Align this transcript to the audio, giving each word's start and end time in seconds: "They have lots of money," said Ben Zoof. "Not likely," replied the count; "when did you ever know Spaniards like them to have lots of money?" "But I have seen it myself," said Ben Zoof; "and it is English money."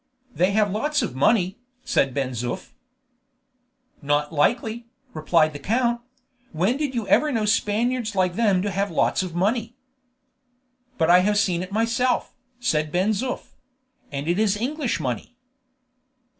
"They 0.33 0.49
have 0.53 0.71
lots 0.71 1.03
of 1.03 1.13
money," 1.15 1.59
said 1.85 2.11
Ben 2.11 2.31
Zoof. 2.31 2.71
"Not 4.01 4.33
likely," 4.33 4.87
replied 5.13 5.53
the 5.53 5.59
count; 5.59 6.01
"when 6.53 6.75
did 6.75 6.95
you 6.95 7.07
ever 7.07 7.31
know 7.31 7.45
Spaniards 7.45 8.15
like 8.15 8.33
them 8.33 8.63
to 8.63 8.71
have 8.71 8.89
lots 8.89 9.21
of 9.21 9.35
money?" 9.35 9.75
"But 10.97 11.11
I 11.11 11.19
have 11.19 11.37
seen 11.37 11.61
it 11.61 11.71
myself," 11.71 12.33
said 12.59 12.91
Ben 12.91 13.11
Zoof; 13.11 13.51
"and 14.11 14.27
it 14.27 14.39
is 14.39 14.57
English 14.57 14.99
money." 14.99 15.35